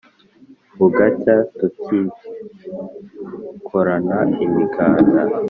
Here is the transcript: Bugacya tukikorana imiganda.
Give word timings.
Bugacya 0.79 1.35
tukikorana 1.57 4.19
imiganda. 4.45 5.21